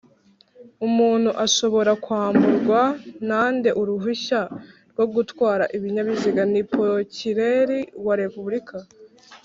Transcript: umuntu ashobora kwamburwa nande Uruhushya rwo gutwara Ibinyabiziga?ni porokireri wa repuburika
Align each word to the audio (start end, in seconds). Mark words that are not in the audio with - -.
umuntu 0.87 1.29
ashobora 1.45 1.91
kwamburwa 2.03 2.81
nande 3.27 3.69
Uruhushya 3.81 4.41
rwo 4.91 5.05
gutwara 5.13 5.63
Ibinyabiziga?ni 5.77 6.61
porokireri 6.71 7.79
wa 8.05 8.13
repuburika 8.19 8.77